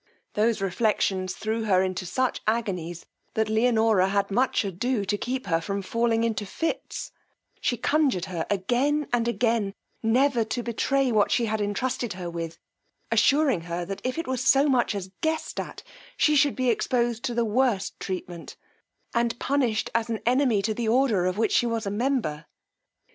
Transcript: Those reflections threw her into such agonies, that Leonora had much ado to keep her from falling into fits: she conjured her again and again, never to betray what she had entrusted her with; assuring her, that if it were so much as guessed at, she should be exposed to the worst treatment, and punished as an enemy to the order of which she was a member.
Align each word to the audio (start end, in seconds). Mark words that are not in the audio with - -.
Those 0.33 0.61
reflections 0.63 1.35
threw 1.35 1.65
her 1.65 1.83
into 1.83 2.07
such 2.07 2.41
agonies, 2.47 3.05
that 3.35 3.49
Leonora 3.49 4.07
had 4.09 4.31
much 4.31 4.65
ado 4.65 5.05
to 5.05 5.15
keep 5.15 5.45
her 5.45 5.61
from 5.61 5.83
falling 5.83 6.23
into 6.23 6.43
fits: 6.43 7.11
she 7.59 7.77
conjured 7.77 8.25
her 8.25 8.47
again 8.49 9.07
and 9.13 9.27
again, 9.27 9.75
never 10.01 10.43
to 10.43 10.63
betray 10.63 11.11
what 11.11 11.29
she 11.29 11.45
had 11.45 11.61
entrusted 11.61 12.13
her 12.13 12.31
with; 12.31 12.57
assuring 13.11 13.61
her, 13.61 13.85
that 13.85 14.01
if 14.03 14.17
it 14.17 14.25
were 14.27 14.37
so 14.37 14.65
much 14.67 14.95
as 14.95 15.11
guessed 15.21 15.59
at, 15.59 15.83
she 16.17 16.35
should 16.35 16.55
be 16.55 16.71
exposed 16.71 17.21
to 17.25 17.35
the 17.35 17.45
worst 17.45 17.99
treatment, 17.99 18.55
and 19.13 19.37
punished 19.37 19.91
as 19.93 20.09
an 20.09 20.19
enemy 20.25 20.63
to 20.63 20.73
the 20.73 20.87
order 20.87 21.27
of 21.27 21.37
which 21.37 21.51
she 21.51 21.67
was 21.67 21.85
a 21.85 21.91
member. 21.91 22.47